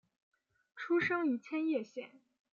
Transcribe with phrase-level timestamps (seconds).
[0.75, 2.09] 出生于千叶县。